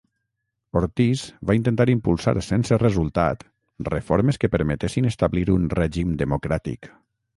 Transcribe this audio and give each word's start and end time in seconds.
Ortiz 0.79 1.25
va 1.49 1.55
intentar 1.59 1.85
impulsar 1.93 2.33
sense 2.47 2.79
resultat 2.83 3.45
reformes 3.91 4.43
que 4.45 4.53
permetessin 4.57 5.11
establir 5.11 5.45
un 5.61 5.69
règim 5.81 6.17
democràtic. 6.25 6.91